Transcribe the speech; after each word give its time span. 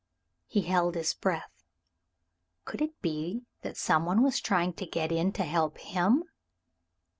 He 0.47 0.61
held 0.61 0.95
his 0.95 1.13
breath. 1.13 1.63
Could 2.65 2.81
it 2.81 2.99
be 3.03 3.45
that 3.61 3.77
some 3.77 4.03
one 4.03 4.23
was 4.23 4.41
trying 4.41 4.73
to 4.73 4.87
get 4.87 5.11
in 5.11 5.31
to 5.33 5.43
help 5.43 5.77
him? 5.77 6.23